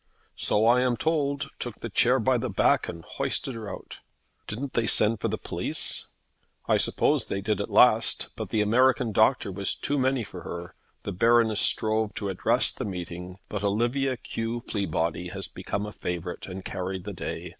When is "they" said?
4.73-4.87, 7.27-7.39